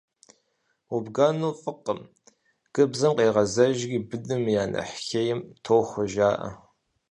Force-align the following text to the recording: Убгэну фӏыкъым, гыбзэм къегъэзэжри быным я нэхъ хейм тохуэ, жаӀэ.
Убгэну 0.95 1.51
фӏыкъым, 1.61 1.99
гыбзэм 2.73 3.13
къегъэзэжри 3.17 3.97
быным 4.09 4.43
я 4.61 4.65
нэхъ 4.71 4.97
хейм 5.05 5.39
тохуэ, 5.63 6.03
жаӀэ. 6.11 6.49